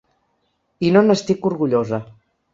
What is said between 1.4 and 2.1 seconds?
orgullosa.